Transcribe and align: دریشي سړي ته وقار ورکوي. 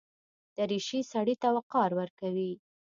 دریشي 0.57 0.99
سړي 1.11 1.35
ته 1.41 1.47
وقار 1.57 1.89
ورکوي. 1.99 2.51